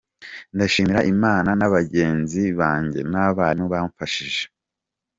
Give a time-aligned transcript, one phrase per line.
[0.55, 4.43] Ndashimira Imana na bagenzi banjye n’abarimu bamfashije.